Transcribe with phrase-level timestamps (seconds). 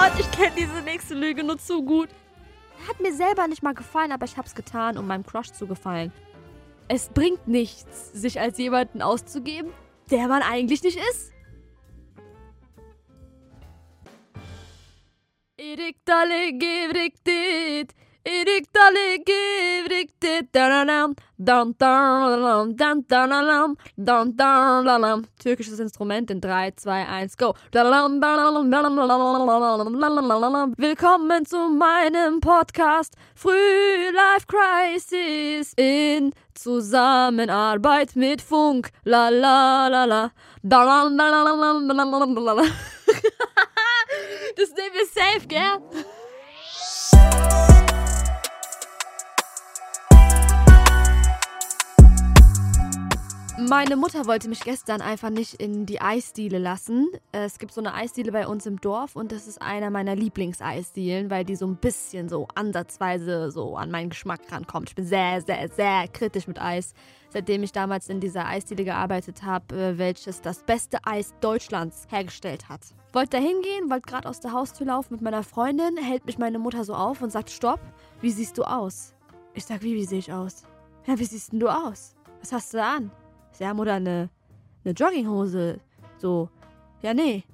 [0.00, 2.08] Gott, ich kenne diese nächste Lüge nur zu gut.
[2.88, 6.10] Hat mir selber nicht mal gefallen, aber ich hab's getan, um meinem Crush zu gefallen.
[6.88, 9.70] Es bringt nichts, sich als jemanden auszugeben,
[10.10, 11.32] der man eigentlich nicht ist.
[15.58, 17.94] Erik Dalle gevrektit.
[25.42, 27.54] Türkisches Instrument in 3, 2, 1, go.
[30.76, 38.90] Willkommen zu meinem Podcast Früh Life Crisis in Zusammenarbeit mit Funk.
[39.02, 40.30] La la la la.
[44.56, 45.80] Das nehmen wir safe, gell?
[53.70, 57.06] Meine Mutter wollte mich gestern einfach nicht in die Eisdiele lassen.
[57.30, 61.30] Es gibt so eine Eisdiele bei uns im Dorf und das ist einer meiner Lieblingseisdielen,
[61.30, 64.88] weil die so ein bisschen so ansatzweise so an meinen Geschmack rankommt.
[64.88, 66.94] Ich bin sehr, sehr, sehr kritisch mit Eis,
[67.28, 72.68] seitdem ich damals in dieser Eisdiele gearbeitet habe, äh, welches das beste Eis Deutschlands hergestellt
[72.68, 72.80] hat.
[73.12, 76.58] Wollte da hingehen, wollte gerade aus der Haustür laufen mit meiner Freundin, hält mich meine
[76.58, 77.78] Mutter so auf und sagt, stopp,
[78.20, 79.14] wie siehst du aus?
[79.54, 80.64] Ich sag, wie, wie sehe ich aus?
[81.06, 82.16] Ja, wie siehst denn du aus?
[82.40, 83.12] Was hast du da an?
[83.60, 84.30] Ja, Mutter, eine,
[84.84, 85.80] eine Jogginghose.
[86.16, 86.48] So.
[87.02, 87.44] Ja, nee.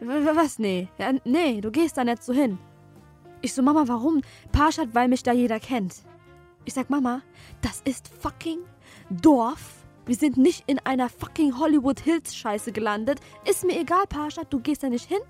[0.00, 0.88] Was, nee?
[0.98, 2.58] Ja, nee, du gehst da nicht so hin.
[3.42, 4.22] Ich so, Mama, warum?
[4.52, 5.96] Parschat, weil mich da jeder kennt.
[6.64, 7.22] Ich sag, Mama,
[7.60, 8.60] das ist fucking
[9.10, 9.84] Dorf.
[10.04, 13.18] Wir sind nicht in einer fucking Hollywood Hills Scheiße gelandet.
[13.44, 15.20] Ist mir egal, Parschat, du gehst da nicht hin.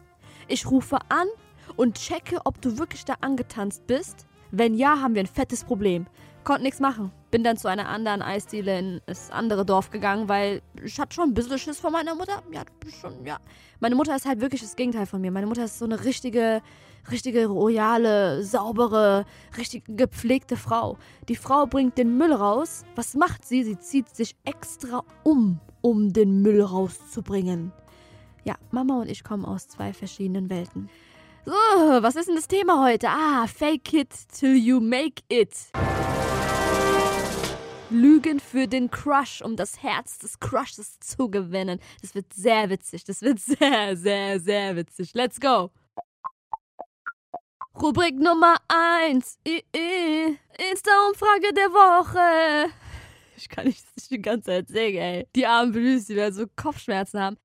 [0.47, 1.29] Ich rufe an
[1.77, 4.27] und checke, ob du wirklich da angetanzt bist.
[4.51, 6.07] Wenn ja, haben wir ein fettes Problem.
[6.45, 7.13] Konnte nichts machen.
[7.37, 11.29] Bin dann zu einer anderen Eisdiele in das andere Dorf gegangen, weil ich hatte schon
[11.29, 12.43] ein bisschen Schiss vor meiner Mutter.
[12.51, 12.63] Ja,
[12.99, 13.37] schon, ja.
[13.79, 15.31] Meine Mutter ist halt wirklich das Gegenteil von mir.
[15.31, 16.63] Meine Mutter ist so eine richtige,
[17.11, 19.27] richtige royale, saubere,
[19.59, 20.97] richtig gepflegte Frau.
[21.29, 22.85] Die Frau bringt den Müll raus.
[22.95, 23.65] Was macht sie?
[23.65, 27.71] Sie zieht sich extra um, um den Müll rauszubringen.
[28.45, 30.89] Ja, Mama und ich kommen aus zwei verschiedenen Welten.
[31.45, 33.09] So, was ist denn das Thema heute?
[33.11, 35.51] Ah, fake it till you make it.
[37.97, 41.81] Lügen für den Crush, um das Herz des Crushes zu gewinnen.
[42.03, 43.05] Das wird sehr witzig.
[43.05, 45.15] Das wird sehr, sehr, sehr witzig.
[45.15, 45.71] Let's go.
[47.81, 49.39] Rubrik Nummer 1.
[49.45, 52.71] Insta-Umfrage der Woche.
[53.37, 55.29] Ich kann nicht, die ganze Zeit singen, ey.
[55.35, 57.37] Die armen Blüs, die werden so Kopfschmerzen haben.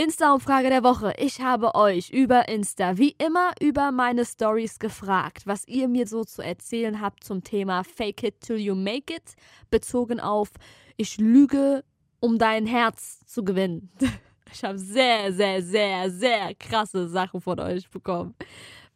[0.00, 1.12] Insta-Umfrage der Woche.
[1.18, 6.24] Ich habe euch über Insta wie immer über meine Stories gefragt, was ihr mir so
[6.24, 9.34] zu erzählen habt zum Thema Fake it till you make it,
[9.68, 10.48] bezogen auf
[10.96, 11.84] ich lüge,
[12.18, 13.90] um dein Herz zu gewinnen.
[14.52, 18.34] Ich habe sehr, sehr, sehr, sehr krasse Sachen von euch bekommen.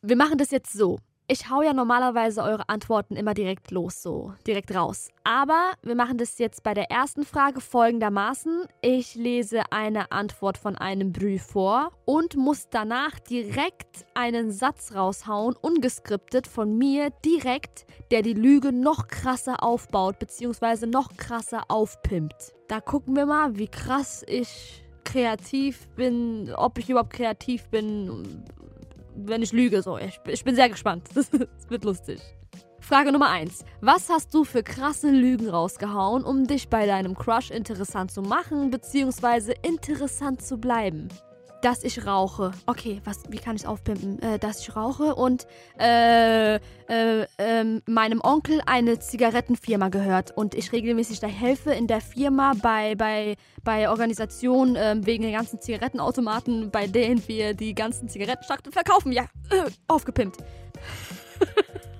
[0.02, 4.34] Wir machen das jetzt so ich hau ja normalerweise eure Antworten immer direkt los, so
[4.46, 5.08] direkt raus.
[5.24, 8.66] Aber wir machen das jetzt bei der ersten Frage folgendermaßen.
[8.82, 15.56] Ich lese eine Antwort von einem Brü vor und muss danach direkt einen Satz raushauen,
[15.60, 22.52] ungeskriptet von mir, direkt, der die Lüge noch krasser aufbaut, beziehungsweise noch krasser aufpimpt.
[22.68, 28.44] Da gucken wir mal, wie krass ich kreativ bin, ob ich überhaupt kreativ bin
[29.14, 29.82] wenn ich lüge.
[29.82, 31.08] So, ich, ich bin sehr gespannt.
[31.14, 32.20] Das, das wird lustig.
[32.80, 33.64] Frage Nummer 1.
[33.80, 38.70] Was hast du für krasse Lügen rausgehauen, um dich bei deinem Crush interessant zu machen,
[38.70, 41.08] beziehungsweise interessant zu bleiben?
[41.64, 42.52] Dass ich rauche.
[42.66, 44.20] Okay, was, wie kann ich es aufpimpen?
[44.20, 45.46] Äh, dass ich rauche und
[45.80, 46.60] äh, äh,
[47.38, 52.94] ähm, meinem Onkel eine Zigarettenfirma gehört und ich regelmäßig da helfe in der Firma bei,
[52.96, 59.10] bei, bei Organisationen ähm, wegen den ganzen Zigarettenautomaten, bei denen wir die ganzen Zigarettenschachteln verkaufen.
[59.10, 60.36] Ja, äh, aufgepimpt.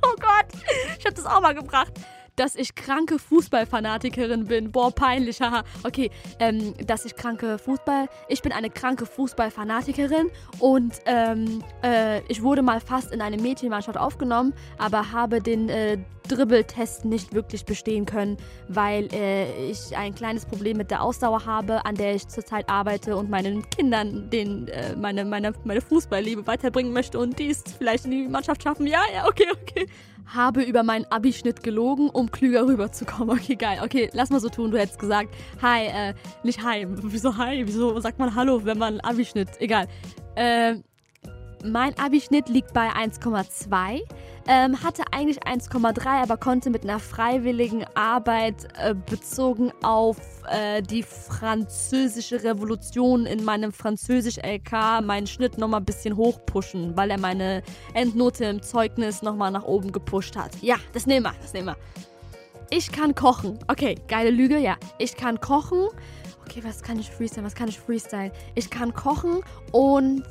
[0.03, 0.61] oh Gott,
[0.99, 1.93] ich habe das auch mal gebracht
[2.37, 4.73] dass ich kranke Fußballfanatikerin bin.
[4.73, 5.65] Boah, peinlich, haha.
[5.85, 8.09] Okay, ähm, dass ich kranke Fußball.
[8.29, 13.99] Ich bin eine kranke Fußballfanatikerin und ähm, äh, ich wurde mal fast in eine Mädchenmannschaft
[13.99, 15.99] aufgenommen, aber habe den äh,
[16.29, 18.39] Dribbeltest nicht wirklich bestehen können,
[18.69, 23.17] weil äh, ich ein kleines Problem mit der Ausdauer habe, an der ich zurzeit arbeite
[23.17, 28.07] und meinen Kindern den, äh, meine, meine, meine Fußballliebe weiterbringen möchte und die es vielleicht
[28.07, 28.87] in die Mannschaft schaffen.
[28.87, 29.87] Ja, ja, okay, okay
[30.27, 33.39] habe über meinen Abischnitt gelogen, um klüger rüberzukommen.
[33.45, 33.81] Okay, geil.
[33.83, 34.71] Okay, lass mal so tun.
[34.71, 36.87] Du hättest gesagt, hi, äh, nicht hi.
[37.03, 37.63] Wieso hi?
[37.67, 39.49] Wieso sagt man Hallo, wenn man Abischnitt?
[39.61, 39.89] Egal.
[40.35, 40.77] Äh,
[41.65, 44.03] mein Abischnitt liegt bei 1,2.
[44.47, 50.19] Ähm, hatte eigentlich 1,3, aber konnte mit einer freiwilligen Arbeit äh, bezogen auf
[50.51, 57.19] äh, die französische Revolution in meinem Französisch-LK meinen Schnitt nochmal ein bisschen hochpushen, weil er
[57.19, 57.63] meine
[57.95, 60.51] Endnote im Zeugnis nochmal nach oben gepusht hat.
[60.61, 61.77] Ja, das nehmen wir, das nehmen wir.
[62.71, 63.59] Ich kann kochen.
[63.69, 64.77] Okay, geile Lüge, ja.
[64.99, 65.89] Ich kann kochen.
[66.43, 67.47] Okay, was kann ich freestylen?
[67.47, 68.31] Was kann ich freestylen?
[68.55, 69.41] Ich kann kochen
[69.73, 70.25] und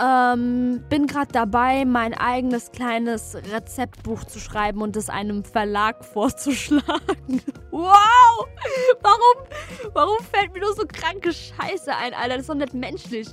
[0.00, 7.42] ähm, bin gerade dabei, mein eigenes kleines Rezeptbuch zu schreiben und es einem Verlag vorzuschlagen.
[7.70, 8.46] Wow!
[9.02, 12.36] Warum, warum fällt mir nur so kranke Scheiße ein, Alter?
[12.36, 13.28] Das ist doch nicht menschlich.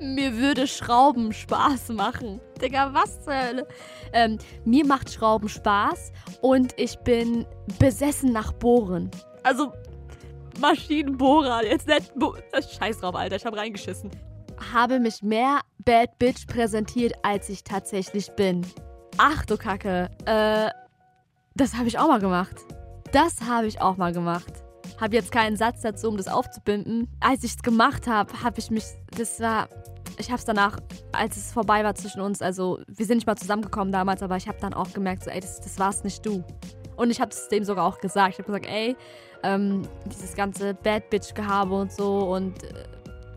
[0.00, 2.40] Mir würde Schrauben Spaß machen.
[2.62, 3.68] Digga, was zur Hölle?
[4.14, 7.44] Ähm, mir macht Schrauben Spaß und ich bin
[7.78, 9.10] besessen nach Bohren.
[9.42, 9.74] Also,
[10.60, 11.64] Maschinenbohrer.
[11.64, 12.14] Jetzt nicht.
[12.14, 13.36] Bo Scheiß drauf, Alter.
[13.36, 14.10] Ich hab reingeschissen.
[14.72, 18.66] Habe mich mehr Bad Bitch präsentiert, als ich tatsächlich bin.
[19.18, 20.10] Ach du Kacke.
[20.24, 20.70] Äh,
[21.54, 22.56] das habe ich auch mal gemacht.
[23.12, 24.52] Das habe ich auch mal gemacht.
[25.00, 27.08] Habe jetzt keinen Satz dazu, um das aufzubinden.
[27.20, 28.84] Als ich es gemacht habe, habe ich mich.
[29.16, 29.68] Das war.
[30.16, 30.78] Ich habe es danach,
[31.12, 34.46] als es vorbei war zwischen uns, also wir sind nicht mal zusammengekommen damals, aber ich
[34.46, 36.44] habe dann auch gemerkt, so, ey, das, das war's nicht du.
[36.94, 38.34] Und ich habe es dem sogar auch gesagt.
[38.34, 38.96] Ich habe gesagt, ey,
[39.42, 42.84] ähm, dieses ganze Bad Bitch-Gehabe und so und äh,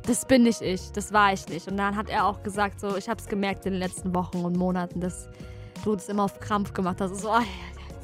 [0.07, 1.67] das bin nicht ich, das war ich nicht.
[1.67, 4.37] Und dann hat er auch gesagt, so, ich habe es gemerkt in den letzten Wochen
[4.37, 5.27] und Monaten, dass
[5.83, 7.15] du das immer auf Krampf gemacht hast.
[7.15, 7.41] So, oh,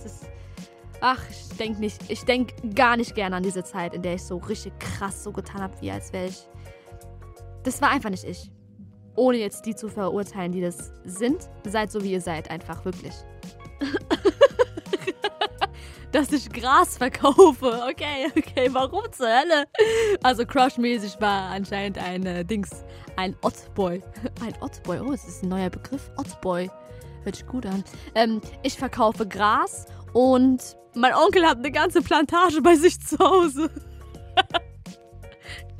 [0.05, 0.25] ist,
[0.99, 4.23] ach, ich denke nicht, ich denke gar nicht gerne an diese Zeit, in der ich
[4.23, 6.45] so richtig krass so getan habe, wie als wäre ich.
[7.63, 8.51] Das war einfach nicht ich.
[9.15, 11.49] Ohne jetzt die zu verurteilen, die das sind.
[11.65, 13.13] Seid so, wie ihr seid, einfach wirklich.
[16.13, 17.83] dass ich Gras verkaufe.
[17.89, 19.65] Okay, okay, warum zur Hölle?
[20.21, 22.85] Also Crush-mäßig war anscheinend ein äh, Dings,
[23.17, 24.01] ein Ottboy.
[24.45, 26.09] Ein Ottboy, oh, das ist ein neuer Begriff.
[26.17, 26.69] Ottboy.
[27.23, 27.83] Hört sich gut an.
[28.15, 33.69] Ähm, ich verkaufe Gras und mein Onkel hat eine ganze Plantage bei sich zu Hause.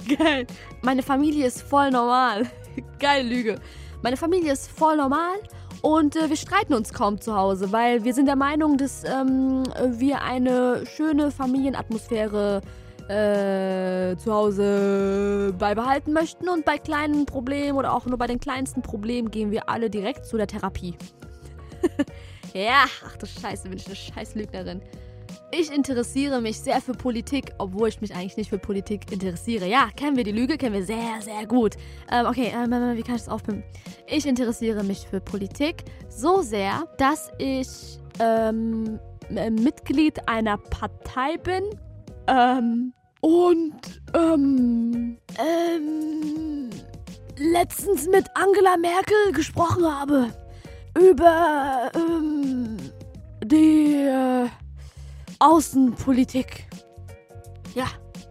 [0.18, 0.48] Geil.
[0.82, 2.48] Meine Familie ist voll normal.
[3.00, 3.60] Geile Lüge.
[4.02, 5.36] Meine Familie ist voll normal
[5.84, 9.64] und äh, wir streiten uns kaum zu Hause, weil wir sind der Meinung, dass ähm,
[9.86, 12.62] wir eine schöne Familienatmosphäre
[13.10, 16.48] äh, zu Hause beibehalten möchten.
[16.48, 20.26] Und bei kleinen Problemen oder auch nur bei den kleinsten Problemen gehen wir alle direkt
[20.26, 20.96] zu der Therapie.
[22.54, 24.82] ja, ach du Scheiße, bin ich eine Scheißlügnerin.
[25.56, 29.68] Ich interessiere mich sehr für Politik, obwohl ich mich eigentlich nicht für Politik interessiere.
[29.68, 30.58] Ja, kennen wir die Lüge?
[30.58, 31.76] Kennen wir sehr, sehr gut.
[32.12, 33.64] Ähm, okay, äh, wie kann ich das aufpimpen?
[34.08, 41.64] Ich interessiere mich für Politik so sehr, dass ich ähm, Mitglied einer Partei bin.
[42.26, 42.92] Ähm,
[43.22, 46.70] und ähm, ähm,
[47.38, 50.30] letztens mit Angela Merkel gesprochen habe
[50.98, 52.78] über ähm,
[53.44, 54.48] die äh,
[55.44, 56.68] Außenpolitik.
[57.76, 57.88] Ja,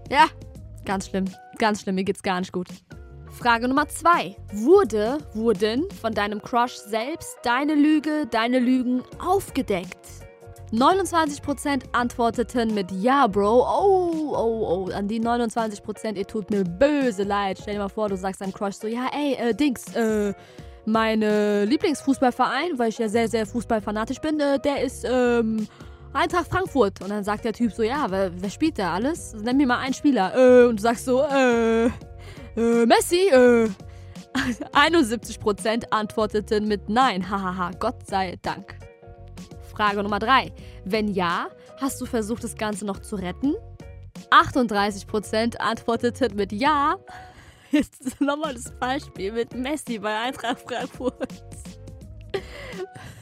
[0.09, 0.29] ja,
[0.87, 1.27] ganz schlimm,
[1.59, 2.69] ganz schlimm, mir geht's gar nicht gut.
[3.31, 4.35] Frage Nummer zwei.
[4.55, 9.99] Wurde, wurden von deinem Crush selbst deine Lüge, deine Lügen aufgedeckt?
[10.73, 13.61] 29% antworteten mit Ja, Bro.
[13.61, 14.91] Oh, oh, oh.
[14.95, 17.59] An die 29%, ihr tut mir böse leid.
[17.61, 20.33] Stell dir mal vor, du sagst deinem Crush so, ja, ey, äh, Dings, äh,
[20.87, 25.69] meine Lieblingsfußballverein, weil ich ja sehr, sehr fußballfanatisch bin, äh, der ist, ähm,
[26.13, 27.01] Eintracht Frankfurt.
[27.01, 29.35] Und dann sagt der Typ so, ja, wer, wer spielt da alles?
[29.35, 30.35] Nenn mir mal einen Spieler.
[30.35, 33.69] Äh, und du sagst so, äh, äh, Messi, äh.
[34.73, 37.29] 71% antworteten mit Nein.
[37.29, 38.77] Hahaha, Gott sei Dank.
[39.75, 40.53] Frage Nummer 3.
[40.85, 41.49] Wenn ja,
[41.81, 43.55] hast du versucht, das Ganze noch zu retten?
[44.31, 46.97] 38% antworteten mit Ja.
[47.71, 51.43] Jetzt nochmal das Beispiel mit Messi bei Eintracht Frankfurt.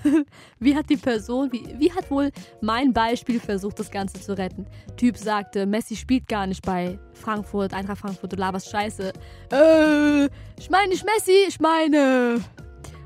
[0.59, 2.31] wie hat die Person, wie, wie hat wohl
[2.61, 4.67] mein Beispiel versucht, das Ganze zu retten?
[4.97, 9.13] Typ sagte, Messi spielt gar nicht bei Frankfurt, Eintracht Frankfurt, du laberst Scheiße.
[9.53, 10.25] Äh,
[10.59, 12.41] ich meine nicht Messi, ich meine.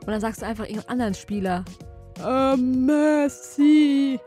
[0.01, 1.65] Und dann sagst du einfach irgendeinen anderen Spieler.
[2.23, 4.19] Äh, Messi.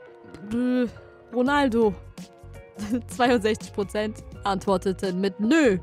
[0.54, 0.86] Äh,
[1.34, 1.94] Ronaldo.
[3.18, 5.80] 62% antworteten mit Nö.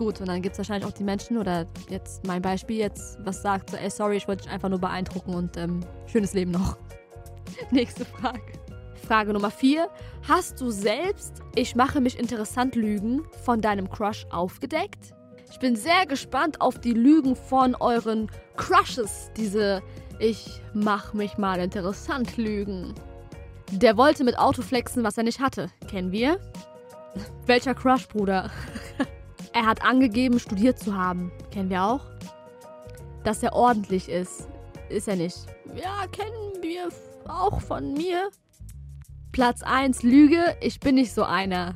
[0.00, 3.42] Gut, und dann gibt es wahrscheinlich auch die Menschen oder jetzt mein Beispiel jetzt, was
[3.42, 6.78] sagt so, ey, sorry, ich wollte dich einfach nur beeindrucken und ähm, schönes Leben noch.
[7.70, 8.40] Nächste Frage.
[9.06, 9.90] Frage Nummer 4.
[10.26, 15.12] Hast du selbst Ich mache mich interessant Lügen von deinem Crush aufgedeckt?
[15.50, 19.82] Ich bin sehr gespannt auf die Lügen von euren Crushes, diese
[20.18, 22.94] Ich mache mich mal interessant Lügen.
[23.70, 25.68] Der wollte mit Auto flexen, was er nicht hatte.
[25.90, 26.40] Kennen wir?
[27.44, 28.50] Welcher Crush, Bruder?
[29.52, 31.32] Er hat angegeben, studiert zu haben.
[31.50, 32.00] Kennen wir auch.
[33.24, 34.48] dass er ordentlich ist.
[34.88, 35.36] Ist er nicht.
[35.76, 36.88] Ja, kennen wir
[37.28, 38.30] auch von mir.
[39.32, 41.74] Platz 1 Lüge, ich bin nicht so einer.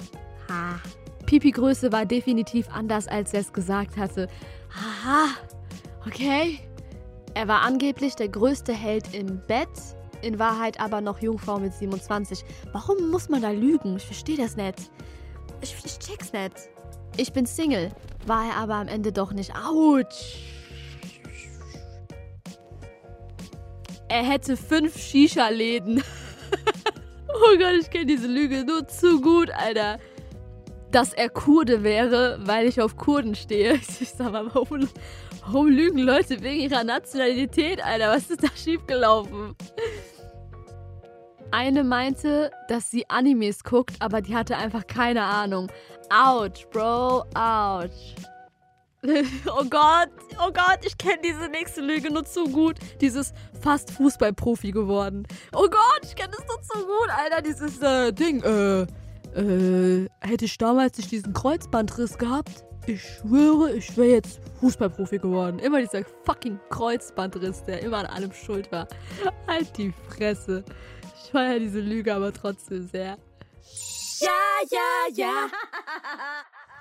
[0.49, 0.81] Ha.
[1.27, 4.29] Pipi-Größe war definitiv anders, als er es gesagt hatte.
[4.73, 5.27] Aha.
[6.07, 6.61] Okay.
[7.35, 9.69] Er war angeblich der größte Held im Bett,
[10.23, 12.45] in Wahrheit aber noch Jungfrau mit 27.
[12.73, 13.97] Warum muss man da lügen?
[13.97, 14.91] Ich verstehe das nicht.
[15.61, 16.71] Ich, ich check's nicht.
[17.17, 17.93] Ich bin Single,
[18.27, 19.53] war er aber am Ende doch nicht.
[19.55, 20.39] Autsch.
[24.09, 26.03] Er hätte fünf Shisha-Läden.
[27.29, 29.99] oh Gott, ich kenne diese Lüge nur zu gut, Alter.
[30.91, 33.75] Dass er Kurde wäre, weil ich auf Kurden stehe.
[34.01, 34.89] Ich sag mal, warum,
[35.45, 38.11] warum lügen Leute wegen ihrer Nationalität, Alter?
[38.11, 39.55] Was ist da schiefgelaufen?
[41.57, 45.71] Eine meinte, dass sie Animes guckt, aber die hatte einfach keine Ahnung.
[46.11, 48.17] Ouch, Bro, ouch.
[49.05, 50.09] oh Gott,
[50.45, 52.79] oh Gott, ich kenne diese nächste Lüge nur zu gut.
[53.01, 55.29] Dieses fast Fußballprofi geworden.
[55.53, 57.41] Oh Gott, ich kenne das nur zu gut, Alter.
[57.41, 58.81] Dieses äh, Ding, äh,
[59.41, 65.59] äh, hätte ich damals nicht diesen Kreuzbandriss gehabt, ich schwöre, ich wäre jetzt Fußballprofi geworden.
[65.59, 68.89] Immer dieser fucking Kreuzbandriss, der immer an allem schuld war.
[69.47, 70.65] Halt die Fresse.
[71.35, 73.19] Ich feiere diese Lüge aber trotzdem sehr.
[74.21, 74.29] Ja,
[74.71, 75.49] ja, ja.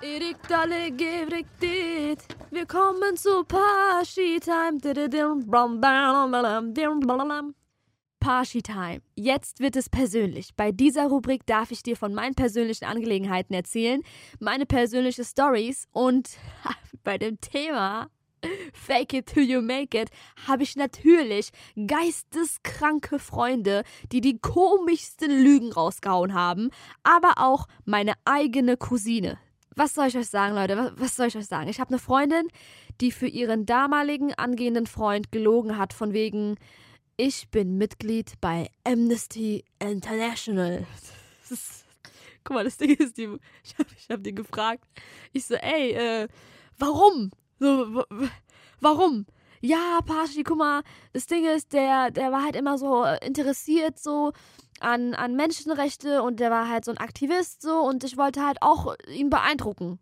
[0.00, 2.20] Erik Dalle dit.
[2.52, 4.78] Wir kommen zu Party Time.
[8.20, 9.02] Party Time.
[9.16, 10.54] Jetzt wird es persönlich.
[10.54, 14.02] Bei dieser Rubrik darf ich dir von meinen persönlichen Angelegenheiten erzählen,
[14.38, 16.28] meine persönlichen Stories und
[17.02, 18.08] bei dem Thema
[18.72, 20.10] Fake it till you make it,
[20.46, 21.50] habe ich natürlich
[21.86, 26.70] geisteskranke Freunde, die die komischsten Lügen rausgehauen haben,
[27.02, 29.38] aber auch meine eigene Cousine.
[29.76, 30.76] Was soll ich euch sagen, Leute?
[30.76, 31.68] Was, was soll ich euch sagen?
[31.68, 32.46] Ich habe eine Freundin,
[33.00, 36.56] die für ihren damaligen angehenden Freund gelogen hat, von wegen,
[37.16, 40.86] ich bin Mitglied bei Amnesty International.
[42.44, 43.28] Guck mal, das Ding ist, die,
[43.64, 44.84] ich habe hab die gefragt.
[45.32, 46.28] Ich so, ey, äh,
[46.78, 47.30] warum?
[47.64, 48.04] So,
[48.80, 49.24] warum?
[49.62, 50.82] Ja, Pashi, guck mal,
[51.14, 54.32] das Ding ist, der, der war halt immer so interessiert so
[54.80, 58.58] an, an Menschenrechte und der war halt so ein Aktivist so und ich wollte halt
[58.60, 59.98] auch ihn beeindrucken.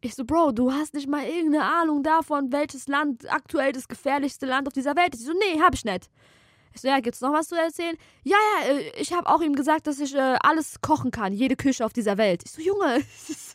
[0.00, 4.46] Ich so, Bro, du hast nicht mal irgendeine Ahnung davon, welches Land aktuell das gefährlichste
[4.46, 5.20] Land auf dieser Welt ist.
[5.20, 6.08] Ich so, nee, hab ich nicht.
[6.72, 7.96] Ich so, ja, gibt's noch was zu erzählen?
[8.24, 11.56] Ja, ja, äh, ich habe auch ihm gesagt, dass ich äh, alles kochen kann, jede
[11.56, 12.44] Küche auf dieser Welt.
[12.46, 13.02] Ich so, Junge,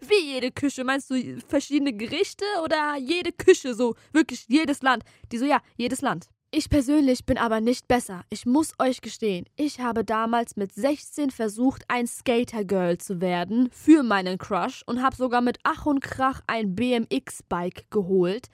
[0.00, 0.84] wie jede Küche?
[0.84, 5.04] Meinst du verschiedene Gerichte oder jede Küche, so wirklich jedes Land?
[5.32, 6.28] Die so, ja, jedes Land.
[6.56, 8.22] Ich persönlich bin aber nicht besser.
[8.30, 14.04] Ich muss euch gestehen, ich habe damals mit 16 versucht, ein Skater-Girl zu werden für
[14.04, 18.50] meinen Crush und habe sogar mit Ach und Krach ein BMX-Bike geholt.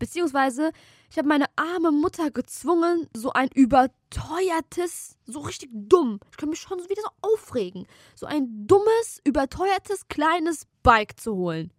[0.00, 0.72] Beziehungsweise,
[1.08, 6.58] ich habe meine arme Mutter gezwungen, so ein überteuertes, so richtig dumm, ich kann mich
[6.58, 7.86] schon wieder so aufregen,
[8.16, 11.72] so ein dummes, überteuertes, kleines Bike zu holen.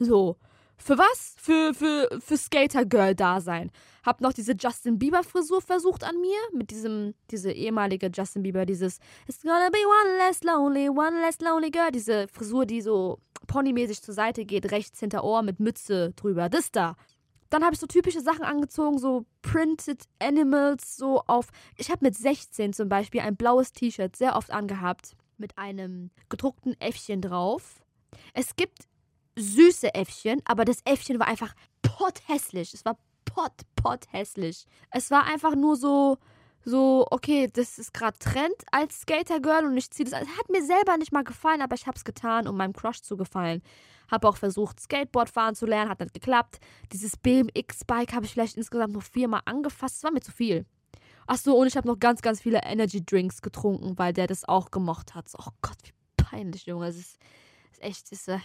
[0.00, 0.36] So.
[0.80, 1.34] Für was?
[1.38, 3.70] Für, für, für Skater-Girl-Dasein.
[4.04, 6.38] Hab noch diese Justin Bieber-Frisur versucht an mir.
[6.52, 11.40] Mit diesem, diese ehemalige Justin Bieber, dieses It's gonna be one less lonely, one less
[11.40, 11.90] lonely girl.
[11.90, 16.48] Diese Frisur, die so ponymäßig zur Seite geht, rechts hinter Ohr mit Mütze drüber.
[16.48, 16.96] Das da.
[17.50, 21.48] Dann habe ich so typische Sachen angezogen, so Printed Animals, so auf.
[21.76, 26.78] Ich habe mit 16 zum Beispiel ein blaues T-Shirt sehr oft angehabt, mit einem gedruckten
[26.80, 27.80] Äffchen drauf.
[28.34, 28.86] Es gibt
[29.36, 32.74] süße Äffchen, aber das Äffchen war einfach potthässlich.
[32.74, 34.66] Es war pot, potthässlich.
[34.90, 36.18] Es war einfach nur so,
[36.64, 40.20] so, okay, das ist gerade Trend als Skater-Girl und ich ziehe das.
[40.20, 43.00] Es hat mir selber nicht mal gefallen, aber ich habe es getan, um meinem Crush
[43.00, 43.62] zu gefallen.
[44.10, 46.58] Habe auch versucht, Skateboard fahren zu lernen, hat nicht geklappt.
[46.92, 49.96] Dieses BMX-Bike habe ich vielleicht insgesamt noch viermal angefasst.
[49.96, 50.66] Das war mir zu viel.
[51.26, 54.70] Achso, und ich habe noch ganz, ganz viele Energy Drinks getrunken, weil der das auch
[54.70, 55.26] gemocht hat.
[55.38, 56.86] oh Gott, wie peinlich, Junge.
[56.86, 57.18] Es ist
[57.80, 58.38] echt, ist, äh,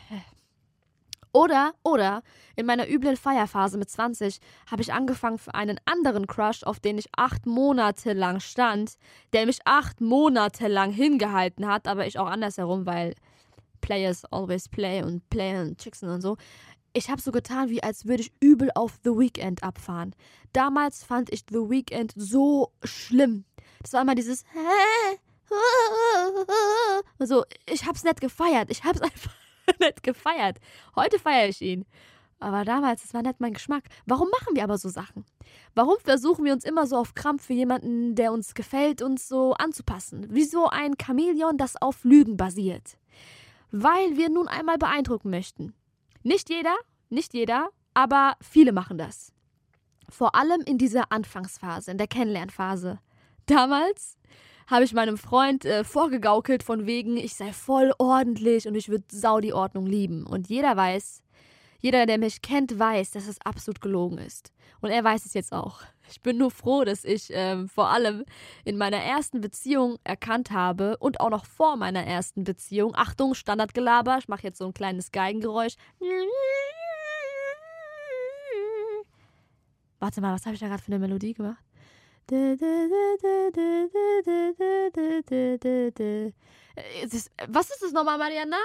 [1.36, 2.22] oder, oder,
[2.56, 7.00] in meiner üblen Feierphase mit 20 habe ich angefangen für einen anderen Crush, auf den
[7.00, 8.98] ich acht Monate lang stand,
[9.34, 13.16] der mich acht Monate lang hingehalten hat, aber ich auch andersherum, weil
[13.82, 16.38] Players always play und Play und Chicksen und so.
[16.94, 20.16] Ich habe so getan, wie als würde ich übel auf The Weeknd abfahren.
[20.54, 23.46] Damals fand ich The Weeknd so schlimm.
[23.82, 24.44] Das war immer dieses
[27.20, 28.70] so, ich hab's nicht gefeiert.
[28.70, 29.36] Ich hab's einfach
[29.80, 30.60] nicht gefeiert.
[30.96, 31.86] Heute feiere ich ihn.
[32.40, 33.86] Aber damals, das war nicht mein Geschmack.
[34.06, 35.24] Warum machen wir aber so Sachen?
[35.76, 39.54] Warum versuchen wir uns immer so auf Krampf für jemanden, der uns gefällt, uns so
[39.54, 40.28] anzupassen?
[40.30, 42.98] Wie so ein Chamäleon, das auf Lügen basiert.
[43.72, 45.74] Weil wir nun einmal beeindrucken möchten.
[46.22, 46.76] Nicht jeder,
[47.10, 49.32] nicht jeder, aber viele machen das.
[50.10, 53.00] Vor allem in dieser Anfangsphase, in der Kennenlernphase.
[53.46, 54.18] Damals
[54.68, 59.06] habe ich meinem Freund äh, vorgegaukelt von wegen, ich sei voll ordentlich und ich würde
[59.12, 60.26] sau die Ordnung lieben.
[60.26, 61.22] Und jeder weiß,
[61.80, 64.54] jeder, der mich kennt, weiß, dass es absolut gelogen ist.
[64.80, 65.82] Und er weiß es jetzt auch.
[66.10, 68.24] Ich bin nur froh, dass ich ähm, vor allem
[68.66, 72.94] in meiner ersten Beziehung erkannt habe und auch noch vor meiner ersten Beziehung.
[72.96, 74.18] Achtung, Standardgelaber.
[74.18, 75.76] Ich mache jetzt so ein kleines Geigengeräusch.
[80.00, 81.64] Warte mal, was habe ich da gerade für eine Melodie gemacht?
[87.48, 88.58] Was ist das nochmal, Mariana?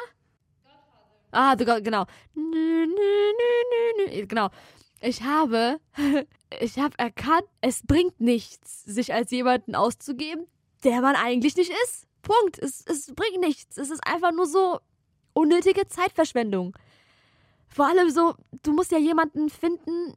[1.31, 2.07] Ah, genau.
[4.27, 4.49] Genau.
[5.01, 5.81] Ich habe,
[6.61, 10.47] ich habe erkannt, es bringt nichts, sich als jemanden auszugeben,
[10.85, 12.07] der man eigentlich nicht ist.
[12.23, 12.59] Punkt.
[12.59, 13.77] Es, es bringt nichts.
[13.77, 14.81] Es ist einfach nur so
[15.35, 16.77] unnötige Zeitverschwendung.
[17.69, 20.15] Vor allem so, du musst ja jemanden finden,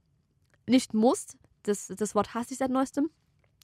[0.66, 3.10] nicht musst, das, das Wort hasse ich seit neuestem.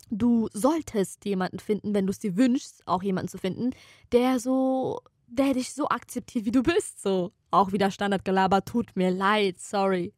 [0.10, 3.72] Du solltest jemanden finden, wenn du es dir wünschst, auch jemanden zu finden,
[4.12, 7.02] der so der dich so akzeptiert, wie du bist.
[7.02, 10.14] So, auch wieder Standardgelaber, tut mir leid, sorry.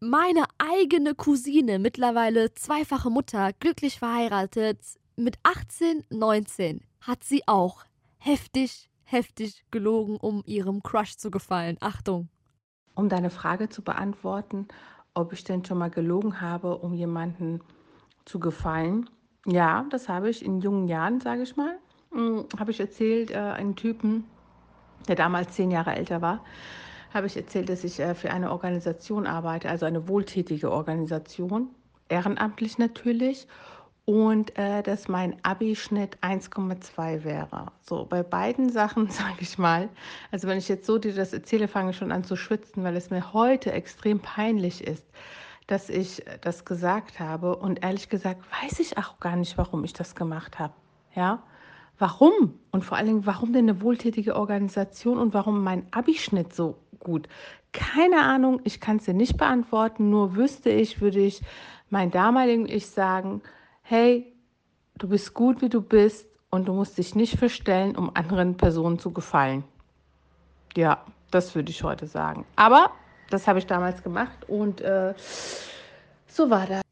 [0.00, 4.78] Meine eigene Cousine, mittlerweile zweifache Mutter, glücklich verheiratet,
[5.16, 7.84] mit 18, 19, hat sie auch
[8.16, 11.76] heftig, heftig gelogen, um ihrem Crush zu gefallen.
[11.80, 12.28] Achtung.
[12.94, 14.68] Um deine Frage zu beantworten,
[15.14, 17.60] ob ich denn schon mal gelogen habe, um jemanden
[18.24, 19.08] zu gefallen.
[19.46, 21.76] Ja, das habe ich in jungen Jahren, sage ich mal.
[22.12, 24.24] Hm, habe ich erzählt, äh, einen Typen,
[25.08, 26.44] der damals zehn Jahre älter war,
[27.12, 31.68] habe ich erzählt, dass ich äh, für eine Organisation arbeite, also eine wohltätige Organisation,
[32.08, 33.46] ehrenamtlich natürlich,
[34.06, 37.72] und äh, dass mein Abi-Schnitt 1,2 wäre.
[37.80, 39.88] So, bei beiden Sachen sage ich mal,
[40.30, 42.96] also wenn ich jetzt so dir das erzähle, fange ich schon an zu schwitzen, weil
[42.96, 45.06] es mir heute extrem peinlich ist,
[45.66, 47.56] dass ich das gesagt habe.
[47.56, 50.74] Und ehrlich gesagt weiß ich auch gar nicht, warum ich das gemacht habe.
[51.14, 51.42] Ja,
[51.98, 52.58] Warum?
[52.72, 57.28] Und vor allen Dingen, warum denn eine wohltätige Organisation und warum mein Abischnitt so gut?
[57.72, 61.40] Keine Ahnung, ich kann es dir nicht beantworten, nur wüsste ich, würde ich
[61.90, 63.42] mein damaligen Ich sagen,
[63.82, 64.32] hey,
[64.98, 68.98] du bist gut, wie du bist und du musst dich nicht verstellen, um anderen Personen
[68.98, 69.64] zu gefallen.
[70.76, 72.44] Ja, das würde ich heute sagen.
[72.56, 72.90] Aber
[73.34, 75.14] das habe ich damals gemacht und äh,
[76.26, 76.82] so war das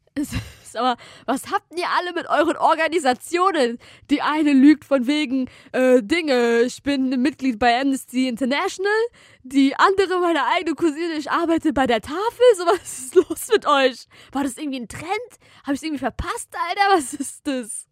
[0.76, 3.78] aber was habt ihr alle mit euren Organisationen?
[4.10, 8.90] Die eine lügt von wegen äh, Dinge, ich bin Mitglied bei Amnesty International,
[9.42, 12.44] die andere, meine eigene Cousine, ich arbeite bei der Tafel.
[12.56, 14.06] So, was ist los mit euch?
[14.32, 15.04] War das irgendwie ein Trend?
[15.64, 16.96] Habe ich es irgendwie verpasst, Alter?
[16.96, 17.86] Was ist das?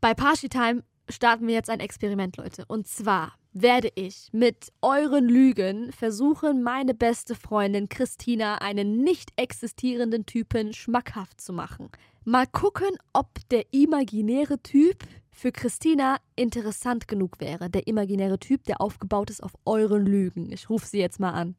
[0.00, 2.64] Bei Party Time starten wir jetzt ein Experiment, Leute.
[2.66, 10.26] Und zwar werde ich mit euren Lügen versuchen, meine beste Freundin Christina einen nicht existierenden
[10.26, 11.90] Typen schmackhaft zu machen.
[12.24, 17.68] Mal gucken, ob der imaginäre Typ für Christina interessant genug wäre.
[17.68, 20.52] Der imaginäre Typ, der aufgebaut ist auf euren Lügen.
[20.52, 21.56] Ich rufe sie jetzt mal an.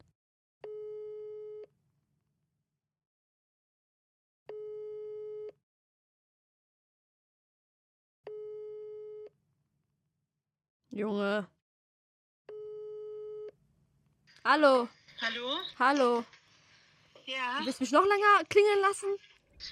[10.91, 11.47] Junge.
[14.45, 14.88] Hallo.
[15.21, 15.58] Hallo?
[15.79, 16.23] Hallo.
[17.25, 17.60] Ja?
[17.60, 19.08] Du willst mich noch länger klingeln lassen?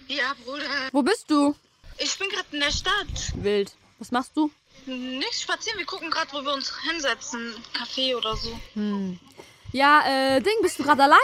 [0.07, 0.63] Ja, Bruder.
[0.93, 1.55] Wo bist du?
[1.97, 3.34] Ich bin gerade in der Stadt.
[3.36, 3.73] Wild.
[3.99, 4.49] Was machst du?
[4.86, 7.53] Nicht spazieren, wir gucken gerade, wo wir uns hinsetzen.
[7.77, 8.57] Café oder so.
[8.73, 9.19] Hm.
[9.73, 11.19] Ja, äh, Ding, bist du gerade alleine?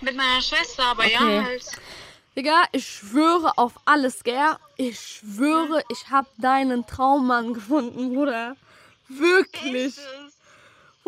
[0.00, 1.12] Mit meiner Schwester, aber Okay.
[1.12, 1.64] ja, halt.
[2.36, 4.56] Digga, ich schwöre auf alles, gell?
[4.76, 8.56] Ich schwöre, ich hab deinen Traummann gefunden, Bruder.
[9.08, 9.98] Wirklich.
[9.98, 10.00] Es?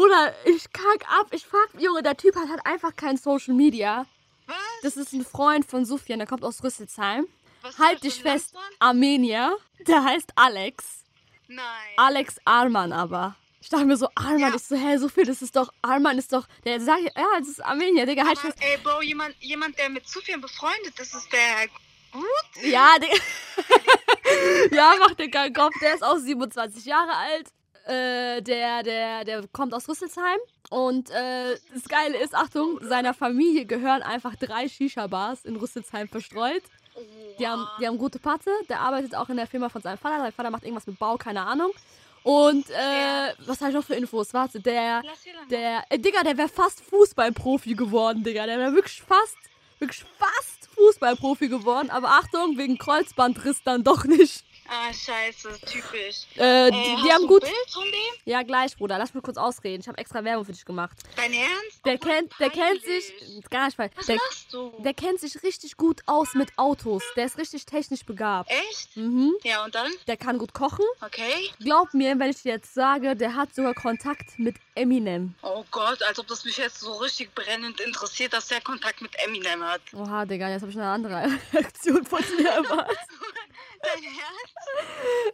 [0.03, 1.27] Bruder, ich kack ab.
[1.31, 4.05] Ich frag, Junge, der Typ hat halt einfach kein Social Media.
[4.47, 4.57] Was?
[4.83, 7.27] Das ist ein Freund von Sufjan, der kommt aus Rüsselsheim.
[7.63, 8.53] Was Halt dich fest?
[8.81, 9.57] Armenier.
[9.87, 11.05] Der heißt Alex.
[11.47, 11.63] Nein.
[11.97, 13.37] Alex Arman aber.
[13.61, 14.55] Ich dachte mir so, Arman, Ja.
[14.57, 17.47] ich so, hä, so viel, das ist doch, Arman ist doch, der sagt, ja, das
[17.47, 18.59] ist Armenier, Digga, halt fest.
[18.61, 21.69] ey, Bro, jemand, jemand, der mit Sufjan befreundet ist, ist der
[22.13, 22.65] gut.
[22.65, 23.15] Ja, Digga.
[24.73, 27.47] ja, mach dir keinen Kopf, der ist auch 27 Jahre alt.
[27.87, 30.39] Äh, der, der, der kommt aus Rüsselsheim.
[30.71, 36.63] Und äh, das Geile ist, Achtung, seiner Familie gehören einfach drei Shisha-Bars in Rüsselsheim verstreut.
[37.39, 38.51] Die haben, die haben gute Patte.
[38.69, 40.19] Der arbeitet auch in der Firma von seinem Vater.
[40.19, 41.73] Sein Vater macht irgendwas mit Bau, keine Ahnung.
[42.23, 44.33] Und äh, was habe ich noch für Infos?
[44.33, 45.03] Warte, der,
[45.51, 48.47] der, äh, Digga, der wäre fast Fußballprofi geworden, Digga.
[48.47, 49.37] Der wäre wirklich fast,
[49.81, 51.91] wirklich fast Fußballprofi geworden.
[51.91, 54.45] Aber Achtung, wegen Kreuzbandriss dann doch nicht.
[54.75, 56.23] Ah, scheiße, typisch.
[56.39, 57.45] Äh, Äh, die, hast die haben gut.
[58.25, 58.97] Ja, gleich, Bruder.
[58.97, 59.81] Lass mich kurz ausreden.
[59.83, 60.97] Ich habe extra Werbung für dich gemacht.
[61.15, 61.85] Dein Ernst?
[61.85, 63.05] Der Oh, kennt, der kennt peinlich.
[63.07, 63.51] sich.
[63.51, 64.73] Gar nicht, weil Was der, machst du?
[64.79, 67.03] der kennt sich richtig gut aus mit Autos.
[67.17, 68.51] Der ist richtig technisch begabt.
[68.51, 68.97] Echt?
[68.97, 69.35] Mhm.
[69.43, 69.93] Ja, und dann?
[70.07, 70.85] Der kann gut kochen.
[71.05, 71.51] Okay.
[71.61, 75.35] Glaub mir, wenn ich dir jetzt sage, der hat sogar Kontakt mit Eminem.
[75.43, 79.13] Oh Gott, als ob das mich jetzt so richtig brennend interessiert, dass der Kontakt mit
[79.23, 79.83] Eminem hat.
[79.95, 82.97] Oha, Digga, jetzt habe ich eine andere Reaktion von dir erwartet.
[83.83, 84.55] Dein Ernst?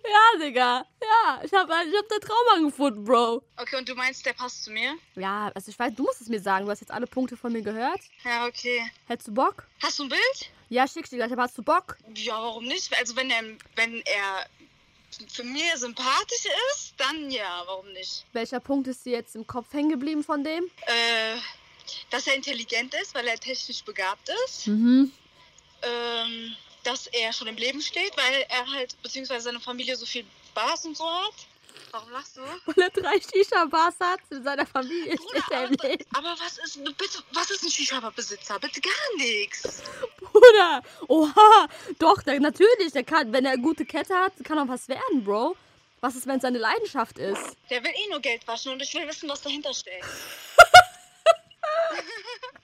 [0.05, 0.87] Ja, Digga.
[1.03, 3.43] Ja, ich habe ich hab den Trauma gefunden, Bro.
[3.57, 4.95] Okay, und du meinst, der passt zu mir?
[5.17, 6.65] Ja, also ich weiß, du musst es mir sagen.
[6.65, 8.01] Du hast jetzt alle Punkte von mir gehört.
[8.25, 8.91] Ja, okay.
[9.07, 9.67] Hättest du Bock?
[9.83, 10.51] Hast du ein Bild?
[10.71, 11.33] Ja, schick dir gleich.
[11.33, 11.99] Aber hast du Bock?
[12.15, 12.97] Ja, warum nicht?
[12.99, 13.43] Also wenn er,
[13.77, 14.47] wenn er
[15.29, 18.25] für mir sympathisch ist, dann ja, warum nicht?
[18.33, 20.65] Welcher Punkt ist dir jetzt im Kopf hängen geblieben von dem?
[20.87, 21.37] Äh,
[22.11, 24.67] dass er intelligent ist, weil er technisch begabt ist.
[24.67, 25.13] Mhm.
[25.83, 30.25] Ähm, dass er schon im Leben steht, weil er halt, beziehungsweise seine Familie so viel
[30.51, 31.35] Spaß und so hat.
[31.91, 32.41] Warum lachst du?
[32.41, 35.17] Weil er drei Shisha-Bars hat in seiner Familie.
[35.17, 35.77] Bruder, er aber,
[36.15, 38.59] aber was ist, bitte, was ist ein Shisha-Besitzer?
[38.59, 39.83] Bitte gar nichts.
[40.21, 44.69] Bruder, oha, doch, der, natürlich, der kann, wenn er eine gute Kette hat, kann auch
[44.69, 45.57] was werden, Bro.
[46.01, 47.57] Was ist, wenn es seine Leidenschaft ist?
[47.71, 50.07] Der will eh nur Geld waschen und ich will wissen, was dahinter steckt.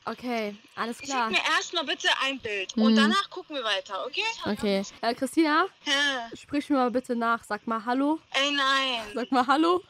[0.06, 1.30] Okay, alles klar.
[1.30, 4.22] Schick mir erstmal bitte ein Bild und danach gucken wir weiter, okay?
[4.44, 4.82] Okay.
[5.00, 6.36] Äh, Christina, Ja.
[6.36, 7.42] sprich mir mal bitte nach.
[7.44, 8.18] Sag mal Hallo.
[8.32, 9.06] Ey, nein.
[9.14, 9.82] Sag mal Hallo.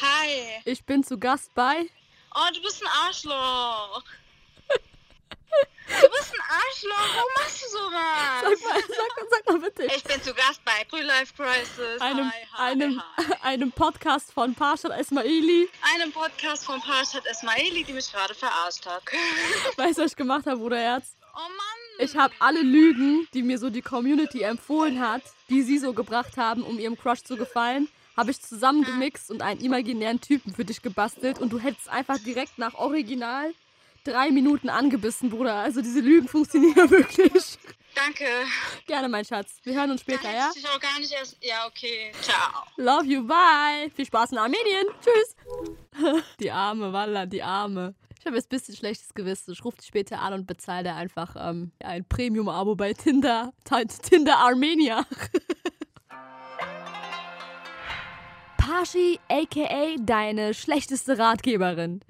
[0.00, 0.62] Hi.
[0.64, 1.86] Ich bin zu Gast bei.
[2.36, 4.04] Oh, du bist ein Arschloch.
[6.00, 7.16] Du bist ein Arschloch.
[7.16, 8.42] Warum machst du sowas?
[8.42, 9.84] Sag mal, sag, sag mal bitte.
[9.84, 12.00] Ich bin zu Gast bei Pre-Life Crisis.
[12.00, 13.24] Einem, hi, hi, einem, hi.
[13.42, 15.68] einem Podcast von Parshad Esmaili.
[15.94, 19.02] Einem Podcast von Parashat Esmaili, die mich gerade verarscht hat.
[19.76, 21.16] Weißt du, was ich gemacht habe, Bruderherz?
[21.34, 21.78] Oh Mann.
[22.06, 26.36] Ich habe alle Lügen, die mir so die Community empfohlen hat, die sie so gebracht
[26.36, 30.82] haben, um ihrem Crush zu gefallen, habe ich zusammengemixt und einen imaginären Typen für dich
[30.82, 33.52] gebastelt und du hättest einfach direkt nach Original
[34.04, 35.54] drei Minuten angebissen, Bruder.
[35.54, 37.58] Also diese Lügen funktionieren wirklich.
[37.94, 38.26] Danke.
[38.86, 39.58] Gerne, mein Schatz.
[39.64, 40.50] Wir hören uns später, ja?
[40.54, 41.36] ich auch gar nicht erst...
[41.42, 42.12] Ja, okay.
[42.22, 42.64] Ciao.
[42.76, 43.90] Love you, bye.
[43.94, 44.86] Viel Spaß in Armenien.
[45.00, 45.36] Tschüss.
[46.40, 47.94] Die Arme, Walla, die Arme.
[48.20, 49.52] Ich habe jetzt ein bisschen schlechtes Gewissen.
[49.52, 53.52] Ich rufe dich später an und bezahle dir einfach ähm, ein Premium-Abo bei Tinder.
[54.02, 55.04] Tinder Armenia.
[58.58, 59.96] Pashi, a.k.a.
[59.98, 62.00] deine schlechteste Ratgeberin.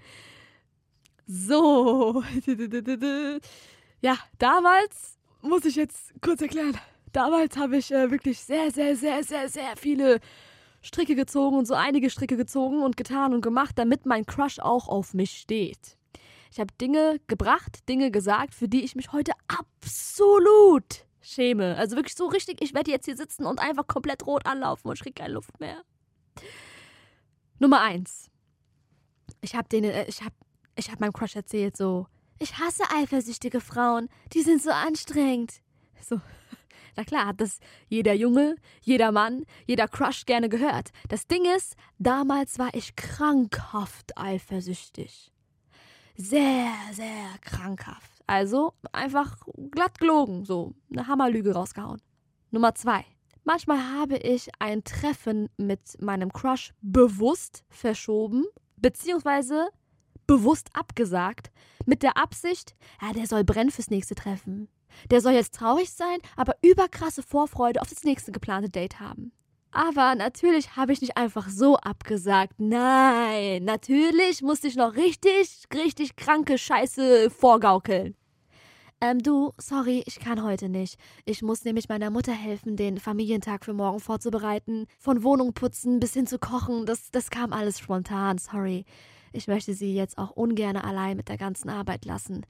[1.29, 2.25] So.
[4.01, 6.79] Ja, damals muss ich jetzt kurz erklären.
[7.13, 10.21] Damals habe ich äh, wirklich sehr, sehr, sehr, sehr, sehr viele
[10.83, 14.87] Stricke gezogen und so einige Stricke gezogen und getan und gemacht, damit mein Crush auch
[14.87, 15.99] auf mich steht.
[16.53, 21.77] Ich habe Dinge gebracht, Dinge gesagt, für die ich mich heute absolut schäme.
[21.77, 25.05] Also wirklich so richtig, ich werde jetzt hier sitzen und einfach komplett rot anlaufen und
[25.05, 25.83] ich keine Luft mehr.
[27.59, 28.31] Nummer eins.
[29.41, 30.35] Ich habe denen, äh, ich habe,
[30.79, 32.07] ich habe meinem Crush erzählt so,
[32.39, 35.61] ich hasse eifersüchtige Frauen, die sind so anstrengend.
[36.01, 36.21] So,
[36.97, 40.91] na klar, hat das jeder Junge, jeder Mann, jeder Crush gerne gehört.
[41.09, 45.33] Das Ding ist, damals war ich krankhaft eifersüchtig.
[46.17, 48.23] Sehr, sehr krankhaft.
[48.27, 49.37] Also einfach
[49.71, 52.01] glatt gelogen, so eine Hammerlüge rausgehauen.
[52.51, 53.05] Nummer zwei.
[53.45, 58.45] Manchmal habe ich ein Treffen mit meinem Crush bewusst verschoben,
[58.77, 59.71] beziehungsweise
[60.29, 61.51] bewusst abgesagt,
[61.87, 64.69] mit der Absicht, ja, der soll brennen fürs nächste Treffen.
[65.11, 69.33] Der soll jetzt traurig sein, aber überkrasse Vorfreude auf das nächste geplante Date haben.
[69.71, 72.55] Aber natürlich habe ich nicht einfach so abgesagt.
[72.59, 78.15] Nein, natürlich musste ich noch richtig, richtig kranke Scheiße vorgaukeln.
[79.01, 80.99] Ähm, du, sorry, ich kann heute nicht.
[81.25, 84.87] Ich muss nämlich meiner Mutter helfen, den Familientag für morgen vorzubereiten.
[84.99, 88.85] Von Wohnung putzen bis hin zu kochen, das, das kam alles spontan, sorry.
[89.39, 92.45] Ich möchte sie jetzt auch ungern allein mit der ganzen Arbeit lassen.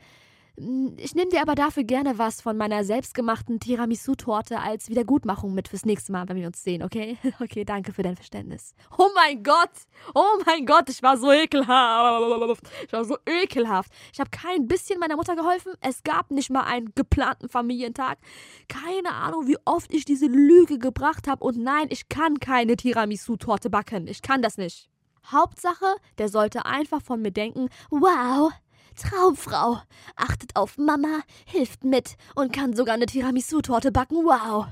[0.97, 5.85] Ich nehme dir aber dafür gerne was von meiner selbstgemachten Tiramisu-Torte als Wiedergutmachung mit fürs
[5.85, 7.19] nächste Mal, wenn wir uns sehen, okay?
[7.41, 8.75] Okay, danke für dein Verständnis.
[8.97, 9.71] Oh mein Gott!
[10.15, 12.67] Oh mein Gott, ich war so ekelhaft.
[12.87, 13.93] Ich war so ekelhaft.
[14.13, 15.75] Ich habe kein bisschen meiner Mutter geholfen.
[15.83, 18.19] Es gab nicht mal einen geplanten Familientag.
[18.67, 21.45] Keine Ahnung, wie oft ich diese Lüge gebracht habe.
[21.45, 24.09] Und nein, ich kann keine Tiramisu-Torte backen.
[24.09, 24.89] Ich kann das nicht.
[25.33, 28.53] Hauptsache, der sollte einfach von mir denken, wow,
[28.97, 29.81] Traumfrau,
[30.17, 34.67] achtet auf Mama, hilft mit und kann sogar eine Tiramisu-Torte backen, wow.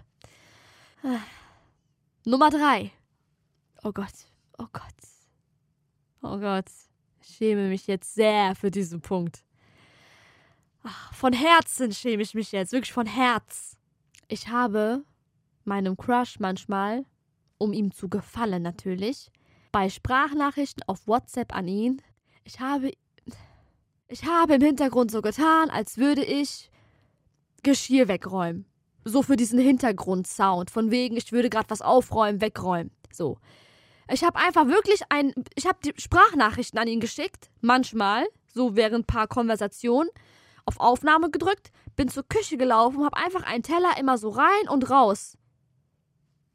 [1.02, 1.20] Ah.
[2.24, 2.90] Nummer drei.
[3.84, 4.14] Oh Gott,
[4.58, 4.82] oh Gott,
[6.22, 6.66] oh Gott.
[7.22, 9.44] Ich schäme mich jetzt sehr für diesen Punkt.
[10.82, 13.76] Ach, von Herzen schäme ich mich jetzt, wirklich von Herz.
[14.28, 15.04] Ich habe
[15.64, 17.04] meinem Crush manchmal,
[17.58, 19.30] um ihm zu gefallen natürlich,
[19.76, 22.00] bei Sprachnachrichten auf WhatsApp an ihn.
[22.44, 22.92] Ich habe,
[24.08, 26.70] ich habe im Hintergrund so getan, als würde ich
[27.62, 28.64] Geschirr wegräumen.
[29.04, 32.90] So für diesen Hintergrundsound, von wegen, ich würde gerade was aufräumen, wegräumen.
[33.12, 33.36] So.
[34.10, 39.00] Ich habe einfach wirklich ein, ich habe die Sprachnachrichten an ihn geschickt, manchmal, so während
[39.00, 40.08] ein paar Konversationen,
[40.64, 44.88] auf Aufnahme gedrückt, bin zur Küche gelaufen, habe einfach einen Teller immer so rein und
[44.88, 45.36] raus.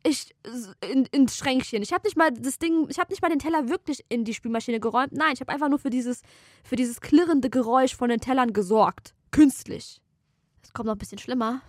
[0.04, 0.34] Ich
[0.90, 1.84] in, ins Schränkchen.
[1.84, 4.34] Ich habe nicht mal das Ding, ich habe nicht mal den Teller wirklich in die
[4.34, 5.14] Spülmaschine geräumt.
[5.14, 6.22] Nein, ich habe einfach nur für dieses
[6.64, 10.02] für dieses klirrende Geräusch von den Tellern gesorgt, künstlich.
[10.64, 11.62] Es kommt noch ein bisschen schlimmer.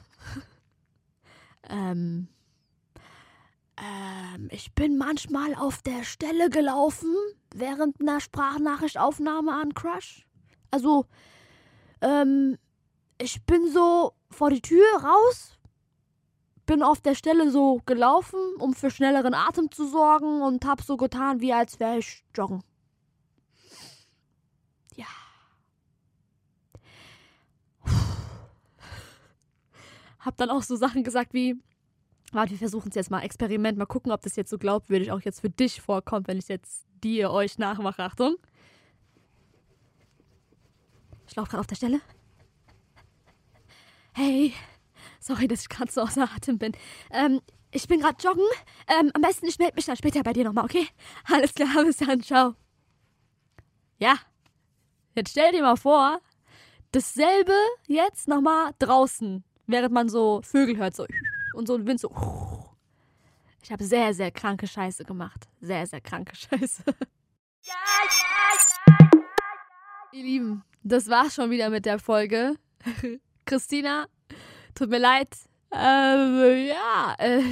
[1.68, 2.28] ähm
[3.82, 7.14] ähm, ich bin manchmal auf der Stelle gelaufen
[7.54, 10.26] während einer Sprachnachrichtaufnahme an Crush.
[10.70, 11.06] Also,
[12.00, 12.58] ähm,
[13.18, 15.58] ich bin so vor die Tür raus,
[16.72, 20.96] bin auf der Stelle so gelaufen, um für schnelleren Atem zu sorgen und hab so
[20.96, 22.64] getan, wie als wäre ich joggen.
[24.96, 25.04] Ja.
[30.18, 31.56] Hab dann auch so Sachen gesagt wie,
[32.32, 35.20] warte, wir versuchen es jetzt mal, Experiment, mal gucken, ob das jetzt so glaubwürdig auch
[35.20, 38.02] jetzt für dich vorkommt, wenn ich jetzt dir euch nachmache.
[38.02, 38.36] Achtung.
[41.26, 42.00] Ich laufe gerade auf der Stelle.
[44.14, 44.54] Hey,
[45.22, 46.72] sorry, dass ich gerade so außer Atem bin.
[47.10, 48.44] Ähm, ich bin gerade joggen.
[48.88, 50.86] Ähm, am besten, ich melde mich dann später bei dir nochmal, okay?
[51.24, 52.54] Alles klar, bis dann, ciao.
[53.98, 54.16] Ja,
[55.14, 56.20] jetzt stell dir mal vor,
[56.90, 57.54] dasselbe
[57.86, 61.06] jetzt nochmal draußen, während man so Vögel hört, so
[61.54, 62.10] und so ein Wind so.
[63.64, 65.48] Ich habe sehr, sehr kranke Scheiße gemacht.
[65.60, 66.82] Sehr, sehr kranke Scheiße.
[66.84, 66.94] Ja,
[67.62, 69.20] ja, ja,
[70.10, 72.56] Ihr Lieben, das war's schon wieder mit der Folge.
[73.44, 74.08] Christina,
[74.74, 75.28] tut mir leid.
[75.72, 77.42] Ähm, ja, äh,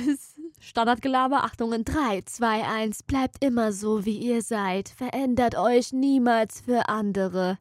[0.61, 1.45] Standardgelaber.
[1.45, 3.03] Achtung in 3, 2, 1.
[3.05, 4.91] Bleibt immer so, wie ihr seid.
[4.91, 7.59] Verändert euch niemals für andere.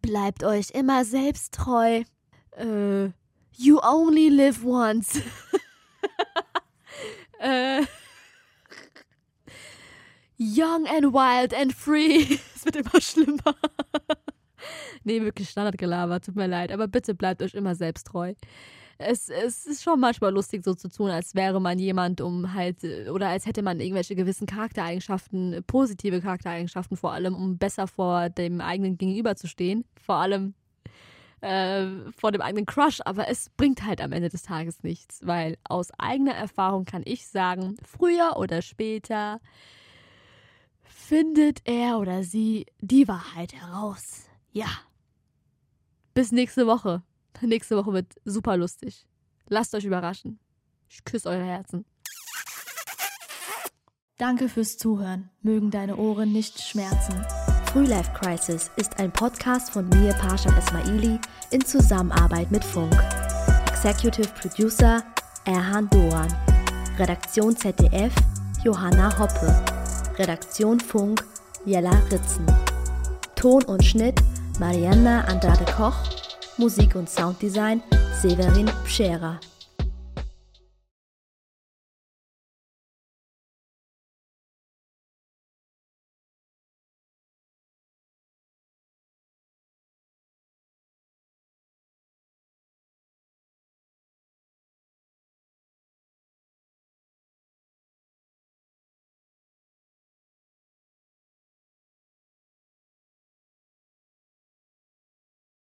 [0.00, 2.04] Bleibt euch immer selbst treu.
[2.52, 3.06] Äh,
[3.56, 5.20] you only live once.
[7.40, 7.84] äh,
[10.38, 12.38] young and wild and free.
[12.54, 13.56] Es wird immer schlimmer.
[15.04, 16.72] Nee, wirklich Standardgelaber, tut mir leid.
[16.72, 18.34] Aber bitte bleibt euch immer selbst treu.
[18.98, 22.84] Es, es ist schon manchmal lustig, so zu tun, als wäre man jemand, um halt,
[23.10, 28.60] oder als hätte man irgendwelche gewissen Charaktereigenschaften, positive Charaktereigenschaften vor allem, um besser vor dem
[28.60, 29.84] eigenen Gegenüber zu stehen.
[29.96, 30.54] Vor allem
[31.44, 35.58] äh, vor dem eigenen Crush, aber es bringt halt am Ende des Tages nichts, weil
[35.64, 39.40] aus eigener Erfahrung kann ich sagen, früher oder später
[40.84, 44.26] findet er oder sie die Wahrheit heraus.
[44.52, 44.68] Ja.
[46.14, 47.02] Bis nächste Woche.
[47.40, 49.04] Nächste Woche wird super lustig.
[49.48, 50.38] Lasst euch überraschen.
[50.88, 51.84] Ich küsse eure Herzen.
[54.16, 55.30] Danke fürs Zuhören.
[55.42, 57.20] Mögen deine Ohren nicht schmerzen.
[57.66, 61.18] Frühlife Crisis ist ein Podcast von mir, Pasha Esmaili,
[61.50, 62.96] in Zusammenarbeit mit Funk.
[63.66, 65.02] Executive Producer
[65.46, 66.32] Erhan Doan.
[66.96, 68.14] Redaktion ZDF
[68.62, 69.52] Johanna Hoppe.
[70.16, 71.24] Redaktion Funk
[71.64, 72.46] Jella Ritzen.
[73.34, 74.22] Ton und Schnitt
[74.58, 75.96] Marianna Andrade Koch.
[76.58, 77.82] Musik und Sounddesign
[78.22, 79.40] Severin Pschera.